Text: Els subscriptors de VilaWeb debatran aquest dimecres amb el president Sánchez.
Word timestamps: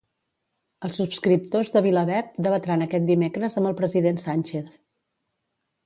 Els 0.87 0.99
subscriptors 1.01 1.69
de 1.77 1.83
VilaWeb 1.87 2.33
debatran 2.47 2.87
aquest 2.87 3.07
dimecres 3.13 3.61
amb 3.61 3.73
el 3.73 3.79
president 3.83 4.23
Sánchez. 4.27 4.85